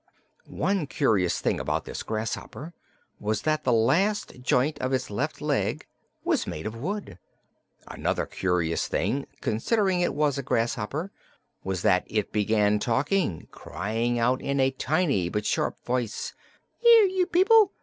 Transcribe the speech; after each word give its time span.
One 0.47 0.87
curious 0.87 1.41
thing 1.41 1.59
about 1.59 1.85
this 1.85 2.01
grasshopper 2.01 2.73
was 3.19 3.43
that 3.43 3.63
the 3.63 3.71
last 3.71 4.41
joint 4.41 4.79
of 4.79 4.93
its 4.93 5.11
left 5.11 5.41
leg 5.41 5.85
was 6.23 6.47
made 6.47 6.65
of 6.65 6.75
wood. 6.75 7.19
Another 7.87 8.25
curious 8.25 8.87
thing 8.87 9.27
considering 9.41 10.01
it 10.01 10.15
was 10.15 10.39
a 10.39 10.41
grasshopper 10.41 11.11
was 11.63 11.83
that 11.83 12.05
it 12.07 12.31
began 12.33 12.79
talking, 12.79 13.47
crying 13.51 14.17
out 14.17 14.41
in 14.41 14.59
a 14.59 14.71
tiny 14.71 15.29
but 15.29 15.45
sharp 15.45 15.79
voice: 15.85 16.33
"Here 16.79 17.05
you 17.05 17.27
people! 17.27 17.71